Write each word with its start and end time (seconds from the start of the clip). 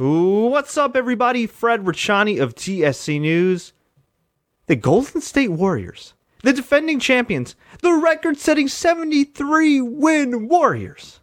What's 0.00 0.76
up, 0.76 0.94
everybody? 0.94 1.48
Fred 1.48 1.84
Rachani 1.84 2.40
of 2.40 2.54
TSC 2.54 3.20
News. 3.20 3.72
The 4.68 4.76
Golden 4.76 5.20
State 5.20 5.50
Warriors, 5.50 6.14
the 6.44 6.52
defending 6.52 7.00
champions, 7.00 7.56
the 7.82 7.94
record 7.94 8.38
setting 8.38 8.68
73 8.68 9.80
win 9.80 10.46
Warriors, 10.46 11.18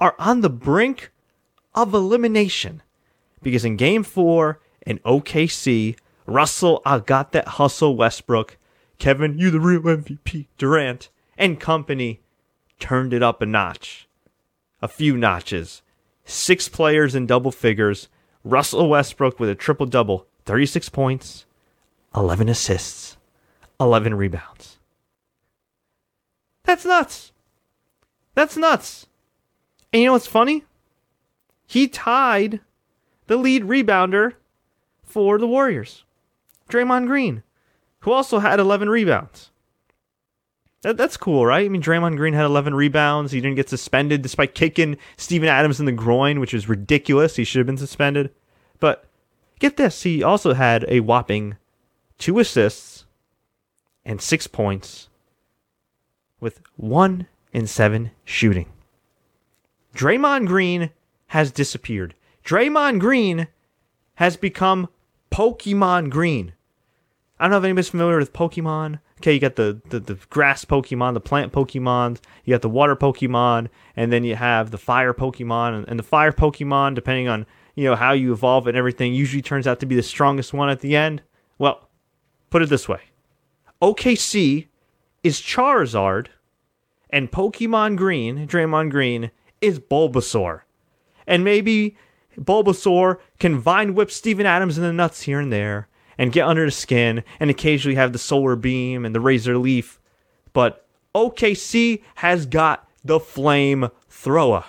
are 0.00 0.14
on 0.16 0.42
the 0.42 0.48
brink 0.48 1.10
of 1.74 1.92
elimination 1.92 2.82
because 3.42 3.64
in 3.64 3.76
game 3.76 4.04
four 4.04 4.60
in 4.86 5.00
OKC, 5.00 5.98
Russell, 6.24 6.80
I 6.86 7.00
got 7.00 7.32
that 7.32 7.48
hustle 7.48 7.96
Westbrook, 7.96 8.58
Kevin, 9.00 9.40
you 9.40 9.50
the 9.50 9.58
real 9.58 9.80
MVP, 9.80 10.46
Durant, 10.56 11.08
and 11.36 11.58
company 11.58 12.20
turned 12.78 13.12
it 13.12 13.24
up 13.24 13.42
a 13.42 13.46
notch. 13.46 14.08
A 14.80 14.86
few 14.86 15.16
notches. 15.16 15.82
Six 16.28 16.68
players 16.68 17.14
in 17.14 17.24
double 17.24 17.50
figures. 17.50 18.08
Russell 18.44 18.90
Westbrook 18.90 19.40
with 19.40 19.48
a 19.48 19.54
triple 19.54 19.86
double, 19.86 20.26
36 20.44 20.90
points, 20.90 21.46
11 22.14 22.50
assists, 22.50 23.16
11 23.80 24.14
rebounds. 24.14 24.78
That's 26.64 26.84
nuts. 26.84 27.32
That's 28.34 28.58
nuts. 28.58 29.06
And 29.90 30.02
you 30.02 30.06
know 30.08 30.12
what's 30.12 30.26
funny? 30.26 30.64
He 31.66 31.88
tied 31.88 32.60
the 33.26 33.38
lead 33.38 33.62
rebounder 33.62 34.34
for 35.02 35.38
the 35.38 35.46
Warriors, 35.46 36.04
Draymond 36.68 37.06
Green, 37.06 37.42
who 38.00 38.12
also 38.12 38.40
had 38.40 38.60
11 38.60 38.90
rebounds. 38.90 39.50
That, 40.82 40.96
that's 40.96 41.16
cool, 41.16 41.44
right? 41.44 41.66
I 41.66 41.68
mean, 41.68 41.82
Draymond 41.82 42.16
Green 42.16 42.34
had 42.34 42.44
11 42.44 42.74
rebounds. 42.74 43.32
He 43.32 43.40
didn't 43.40 43.56
get 43.56 43.68
suspended 43.68 44.22
despite 44.22 44.54
kicking 44.54 44.96
Steven 45.16 45.48
Adams 45.48 45.80
in 45.80 45.86
the 45.86 45.92
groin, 45.92 46.38
which 46.38 46.54
is 46.54 46.68
ridiculous. 46.68 47.36
He 47.36 47.44
should 47.44 47.58
have 47.58 47.66
been 47.66 47.76
suspended. 47.76 48.30
But 48.78 49.04
get 49.58 49.76
this, 49.76 50.02
he 50.02 50.22
also 50.22 50.54
had 50.54 50.84
a 50.88 51.00
whopping 51.00 51.56
two 52.16 52.38
assists 52.38 53.06
and 54.04 54.20
six 54.20 54.46
points 54.46 55.08
with 56.40 56.60
one 56.76 57.26
in 57.52 57.66
seven 57.66 58.12
shooting. 58.24 58.70
Draymond 59.94 60.46
Green 60.46 60.90
has 61.28 61.50
disappeared. 61.50 62.14
Draymond 62.44 63.00
Green 63.00 63.48
has 64.14 64.36
become 64.36 64.88
Pokemon 65.32 66.10
Green. 66.10 66.52
I 67.38 67.44
don't 67.44 67.52
know 67.52 67.58
if 67.58 67.64
anybody's 67.64 67.88
familiar 67.88 68.18
with 68.18 68.32
Pokemon. 68.32 68.98
Okay, 69.20 69.34
you 69.34 69.40
got 69.40 69.56
the, 69.56 69.80
the, 69.90 70.00
the 70.00 70.14
grass 70.28 70.64
Pokemon, 70.64 71.14
the 71.14 71.20
plant 71.20 71.52
Pokemon, 71.52 72.18
you 72.44 72.54
got 72.54 72.62
the 72.62 72.68
water 72.68 72.96
Pokemon, 72.96 73.68
and 73.96 74.12
then 74.12 74.24
you 74.24 74.34
have 74.34 74.70
the 74.70 74.78
fire 74.78 75.14
Pokemon. 75.14 75.78
And, 75.78 75.88
and 75.88 75.98
the 75.98 76.04
fire 76.04 76.32
Pokemon, 76.32 76.94
depending 76.94 77.28
on 77.28 77.46
you 77.74 77.84
know 77.84 77.94
how 77.94 78.12
you 78.12 78.32
evolve 78.32 78.66
and 78.66 78.76
everything, 78.76 79.14
usually 79.14 79.42
turns 79.42 79.66
out 79.66 79.78
to 79.80 79.86
be 79.86 79.94
the 79.94 80.02
strongest 80.02 80.52
one 80.52 80.68
at 80.68 80.80
the 80.80 80.96
end. 80.96 81.22
Well, 81.58 81.88
put 82.50 82.62
it 82.62 82.68
this 82.68 82.88
way: 82.88 83.00
OKC 83.80 84.66
is 85.22 85.40
Charizard, 85.40 86.28
and 87.10 87.30
Pokemon 87.30 87.96
Green, 87.96 88.48
Draymond 88.48 88.90
Green, 88.90 89.30
is 89.60 89.78
Bulbasaur. 89.78 90.62
And 91.26 91.44
maybe 91.44 91.96
Bulbasaur 92.36 93.18
can 93.38 93.58
vine 93.58 93.94
whip 93.94 94.10
Steven 94.10 94.46
Adams 94.46 94.76
in 94.76 94.84
the 94.84 94.92
nuts 94.92 95.22
here 95.22 95.40
and 95.40 95.52
there 95.52 95.88
and 96.18 96.32
get 96.32 96.46
under 96.46 96.64
the 96.64 96.70
skin 96.70 97.22
and 97.40 97.48
occasionally 97.48 97.94
have 97.94 98.12
the 98.12 98.18
solar 98.18 98.56
beam 98.56 99.04
and 99.04 99.14
the 99.14 99.20
razor 99.20 99.56
leaf. 99.56 100.00
But 100.52 100.84
OKC 101.14 102.02
has 102.16 102.44
got 102.44 102.86
the 103.04 103.20
flame 103.20 103.88
thrower. 104.08 104.64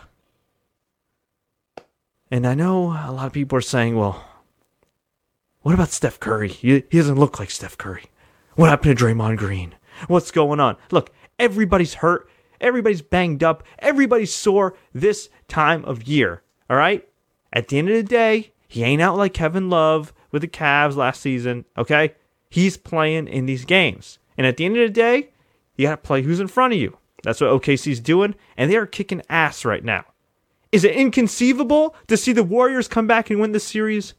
And 2.31 2.45
I 2.45 2.53
know 2.53 2.91
a 2.91 3.11
lot 3.11 3.25
of 3.25 3.33
people 3.33 3.58
are 3.58 3.61
saying, 3.61 3.95
well, 3.95 4.23
what 5.61 5.73
about 5.73 5.89
Steph 5.89 6.19
Curry? 6.19 6.50
He, 6.50 6.81
doesn't 6.81 7.19
look 7.19 7.39
like 7.39 7.50
Steph 7.50 7.78
Curry. 7.78 8.06
What 8.56 8.69
happened 8.69 8.97
to 8.97 9.03
Draymond 9.03 9.38
Green? 9.38 9.75
What's 10.08 10.31
going 10.31 10.59
on? 10.59 10.78
Look, 10.91 11.11
everybody's 11.40 11.96
hurt. 11.96 12.29
Everybody's 12.62 13.02
banged 13.02 13.44
up. 13.44 13.63
Everybody's 13.79 14.34
sore 14.34 14.75
this 14.94 15.29
time 15.47 15.84
of 15.85 16.03
year. 16.03 16.44
All 16.69 16.78
right? 16.78 17.07
At 17.52 17.68
the 17.68 17.79
end 17.79 17.90
of 17.90 17.96
the 17.96 18.03
day, 18.03 18.52
he 18.68 18.84
ain't 18.84 19.02
out 19.02 19.18
like 19.18 19.34
Kevin 19.34 19.69
Love 19.69 20.13
with 20.31 20.41
the 20.41 20.47
Cavs 20.47 20.95
last 20.95 21.22
season, 21.22 21.66
okay? 21.78 22.16
He's 22.50 22.78
playing 22.78 23.28
in 23.28 23.45
these 23.45 23.66
games. 23.66 24.19
And 24.38 24.47
at 24.47 24.57
the 24.57 24.66
end 24.66 24.78
of 24.78 24.88
the 24.88 24.94
day, 24.94 25.29
you 25.75 25.88
got 25.88 25.91
to 25.91 26.07
play 26.07 26.22
who's 26.22 26.40
in 26.40 26.47
front 26.47 26.73
of 26.73 26.79
you. 26.79 26.97
That's 27.23 27.41
what 27.41 27.50
OKC's 27.50 28.00
doing, 28.00 28.35
and 28.57 28.72
they 28.72 28.78
are 28.78 28.85
kicking 28.85 29.22
ass 29.29 29.66
right 29.66 29.84
now. 29.84 30.06
Is 30.72 30.84
it 30.84 30.95
inconceivable 30.95 31.95
to 32.07 32.17
see 32.17 32.31
the 32.31 32.44
Warriors 32.44 32.88
come 32.88 33.07
back 33.07 33.29
and 33.29 33.40
win 33.40 33.51
the 33.51 33.59
series? 33.59 34.13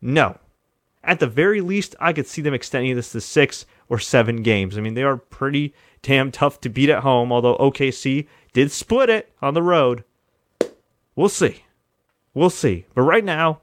No. 0.00 0.38
At 1.04 1.20
the 1.20 1.26
very 1.26 1.60
least, 1.60 1.94
I 2.00 2.12
could 2.12 2.26
see 2.26 2.42
them 2.42 2.54
extending 2.54 2.94
this 2.96 3.12
to 3.12 3.20
six 3.20 3.64
or 3.88 3.98
seven 3.98 4.42
games. 4.42 4.76
I 4.76 4.80
mean, 4.80 4.94
they 4.94 5.04
are 5.04 5.16
pretty 5.16 5.72
damn 6.02 6.30
tough 6.30 6.60
to 6.62 6.68
beat 6.68 6.90
at 6.90 7.02
home, 7.02 7.32
although 7.32 7.56
OKC 7.56 8.26
did 8.52 8.70
split 8.70 9.08
it 9.08 9.32
on 9.40 9.54
the 9.54 9.62
road. 9.62 10.04
We'll 11.14 11.28
see. 11.28 11.64
We'll 12.34 12.50
see. 12.50 12.86
But 12.94 13.02
right 13.02 13.24
now, 13.24 13.62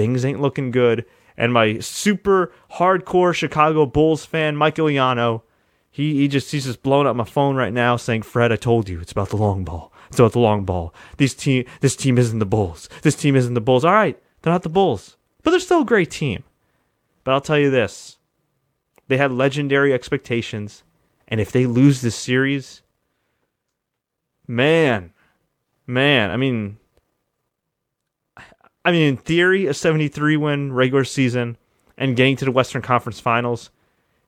things 0.00 0.24
ain't 0.24 0.40
looking 0.40 0.70
good. 0.70 1.04
And 1.36 1.52
my 1.52 1.78
super 1.80 2.52
hardcore 2.72 3.34
Chicago 3.34 3.84
Bulls 3.84 4.24
fan, 4.24 4.56
Mike 4.56 4.78
Iliano, 4.78 5.42
he, 5.90 6.14
he 6.14 6.28
just 6.28 6.50
he's 6.50 6.64
just 6.64 6.82
blowing 6.82 7.06
up 7.06 7.16
my 7.16 7.24
phone 7.24 7.54
right 7.54 7.72
now 7.72 7.96
saying, 7.96 8.22
Fred, 8.22 8.50
I 8.50 8.56
told 8.56 8.88
you, 8.88 8.98
it's 9.00 9.12
about 9.12 9.28
the 9.28 9.36
long 9.36 9.62
ball. 9.62 9.92
It's 10.08 10.18
about 10.18 10.32
the 10.32 10.40
long 10.40 10.64
ball. 10.64 10.94
These 11.18 11.34
team 11.34 11.66
this 11.80 11.96
team 11.96 12.16
isn't 12.16 12.38
the 12.38 12.46
Bulls. 12.46 12.88
This 13.02 13.14
team 13.14 13.36
isn't 13.36 13.52
the 13.52 13.60
Bulls. 13.60 13.84
All 13.84 13.92
right, 13.92 14.18
they're 14.40 14.52
not 14.52 14.62
the 14.62 14.70
Bulls. 14.70 15.18
But 15.42 15.50
they're 15.50 15.60
still 15.60 15.82
a 15.82 15.86
great 15.86 16.10
team. 16.10 16.44
But 17.24 17.32
I'll 17.32 17.40
tell 17.42 17.58
you 17.58 17.70
this. 17.70 18.16
They 19.08 19.18
had 19.18 19.32
legendary 19.32 19.92
expectations. 19.92 20.82
And 21.28 21.40
if 21.40 21.52
they 21.52 21.66
lose 21.66 22.00
this 22.00 22.16
series, 22.16 22.82
man, 24.48 25.12
man, 25.86 26.30
I 26.30 26.36
mean, 26.36 26.78
I 28.84 28.92
mean, 28.92 29.02
in 29.08 29.16
theory, 29.16 29.66
a 29.66 29.74
73 29.74 30.36
win 30.36 30.72
regular 30.72 31.04
season 31.04 31.56
and 31.98 32.16
getting 32.16 32.36
to 32.36 32.44
the 32.44 32.50
Western 32.50 32.82
Conference 32.82 33.20
Finals 33.20 33.70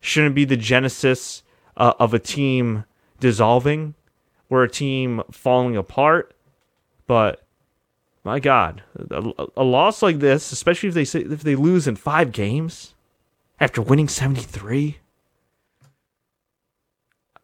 shouldn't 0.00 0.34
be 0.34 0.44
the 0.44 0.56
genesis 0.56 1.42
uh, 1.76 1.94
of 1.98 2.12
a 2.12 2.18
team 2.18 2.84
dissolving 3.18 3.94
or 4.50 4.62
a 4.62 4.68
team 4.68 5.22
falling 5.30 5.76
apart. 5.76 6.34
But 7.06 7.42
my 8.24 8.38
God, 8.38 8.82
a, 9.10 9.32
a 9.56 9.64
loss 9.64 10.02
like 10.02 10.18
this, 10.18 10.52
especially 10.52 10.90
if 10.90 10.94
they 10.94 11.04
say, 11.04 11.20
if 11.20 11.42
they 11.42 11.56
lose 11.56 11.88
in 11.88 11.96
five 11.96 12.32
games 12.32 12.94
after 13.58 13.80
winning 13.80 14.08
73. 14.08 14.98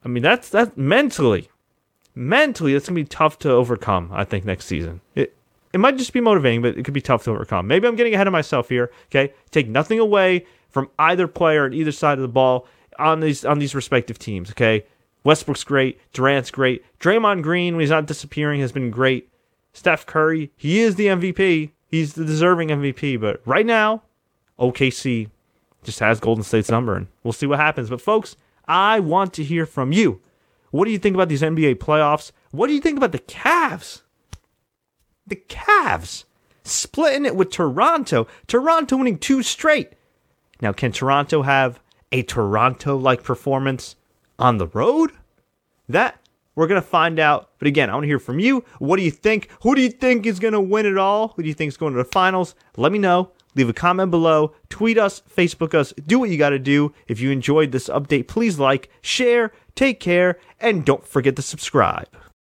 I 0.05 0.09
mean, 0.09 0.23
that's 0.23 0.51
that 0.51 0.77
mentally, 0.77 1.49
mentally, 2.15 2.73
that's 2.73 2.89
gonna 2.89 2.97
be 2.97 3.05
tough 3.05 3.39
to 3.41 3.51
overcome. 3.51 4.11
I 4.13 4.25
think 4.25 4.45
next 4.45 4.67
season. 4.67 5.01
It, 5.15 5.35
it 5.73 5.81
might 5.81 5.97
just 5.97 6.13
be 6.13 6.21
motivating, 6.21 6.63
but 6.63 6.77
it 6.77 6.85
could 6.85 6.95
be 6.95 7.01
tough 7.01 7.25
to 7.25 7.31
overcome. 7.31 7.67
Maybe 7.67 7.87
I'm 7.87 7.97
getting 7.97 8.15
ahead 8.15 8.27
of 8.27 8.33
myself 8.33 8.69
here. 8.69 8.91
Okay, 9.07 9.33
take 9.51 9.69
nothing 9.69 9.99
away 9.99 10.47
from 10.71 10.91
either 10.99 11.27
player 11.27 11.65
on 11.65 11.73
either 11.73 11.93
side 11.93 12.19
of 12.19 12.23
the 12.23 12.29
ball 12.29 12.67
on 12.99 13.21
these 13.21 13.45
on 13.45 13.59
these 13.59 13.75
respective 13.75 14.19
teams. 14.19 14.51
Okay, 14.51 14.85
Westbrook's 15.25 15.65
great, 15.65 16.01
Durant's 16.13 16.51
great, 16.51 16.85
Draymond 16.99 17.43
Green 17.43 17.75
when 17.75 17.81
he's 17.81 17.91
not 17.91 18.07
disappearing 18.07 18.61
has 18.61 18.73
been 18.73 18.91
great. 18.91 19.29
Steph 19.73 20.07
Curry, 20.07 20.51
he 20.57 20.81
is 20.81 20.97
the 20.97 21.07
MVP. 21.07 21.71
He's 21.87 22.15
the 22.15 22.25
deserving 22.25 22.69
MVP. 22.69 23.21
But 23.21 23.41
right 23.47 23.67
now, 23.67 24.03
OKC 24.59 25.29
just 25.85 26.01
has 26.01 26.21
Golden 26.21 26.45
State's 26.45 26.71
number, 26.71 26.97
and 26.97 27.07
we'll 27.23 27.33
see 27.33 27.47
what 27.47 27.59
happens. 27.61 27.89
But 27.91 28.01
folks, 28.01 28.37
I 28.67 29.01
want 29.01 29.33
to 29.35 29.45
hear 29.45 29.67
from 29.67 29.93
you. 29.93 30.21
What 30.71 30.85
do 30.85 30.91
you 30.91 30.99
think 30.99 31.15
about 31.15 31.29
these 31.29 31.43
NBA 31.43 31.77
playoffs? 31.77 32.33
What 32.51 32.67
do 32.67 32.75
you 32.75 32.81
think 32.81 32.97
about 32.97 33.13
the 33.13 33.21
Cavs? 33.21 34.03
The 35.29 35.43
Cavs 35.49 36.25
splitting 36.65 37.25
it 37.25 37.37
with 37.37 37.51
Toronto. 37.51 38.27
Toronto 38.47 38.97
winning 38.97 39.19
two 39.19 39.43
straight. 39.43 39.93
Now, 40.61 40.73
can 40.73 40.93
Toronto 40.93 41.43
have 41.43 41.81
a 42.13 42.23
Toronto 42.23 42.97
like 42.97 43.23
performance 43.23 43.97
on 44.39 44.59
the 44.59 44.67
road? 44.67 45.13
That 45.89 46.21
we're 46.55 46.67
going 46.67 46.81
to 46.81 46.87
find 46.87 47.19
out. 47.19 47.51
But 47.59 47.69
again, 47.69 47.89
I 47.89 47.95
want 47.95 48.05
to 48.05 48.09
hear 48.09 48.19
from 48.19 48.41
you. 48.41 48.65
What 48.79 48.97
do 48.97 49.03
you 49.03 49.11
think? 49.11 49.49
Who 49.63 49.75
do 49.75 49.81
you 49.81 49.91
think 49.91 50.27
is 50.27 50.41
going 50.41 50.55
to 50.55 50.61
win 50.61 50.87
it 50.87 50.99
all? 50.99 51.29
Who 51.29 51.43
do 51.43 51.49
you 51.49 51.55
think 51.55 51.69
is 51.69 51.77
going 51.77 51.95
to 51.95 51.99
the 51.99 52.05
finals? 52.05 52.55
Let 52.77 52.93
me 52.93 52.99
know. 52.99 53.31
Leave 53.55 53.69
a 53.69 53.73
comment 53.73 54.11
below. 54.11 54.55
Tweet 54.69 54.99
us, 54.99 55.23
Facebook 55.35 55.75
us. 55.75 55.93
Do 56.07 56.19
what 56.19 56.31
you 56.31 56.39
got 56.39 56.51
to 56.51 56.59
do. 56.59 56.93
If 57.07 57.21
you 57.21 57.31
enjoyed 57.31 57.73
this 57.73 57.89
update, 57.89 58.29
please 58.29 58.59
like, 58.59 58.91
share, 59.01 59.53
take 59.75 60.01
care, 60.01 60.39
and 60.61 60.85
don't 60.85 61.07
forget 61.07 61.37
to 61.37 61.43
subscribe. 61.43 62.09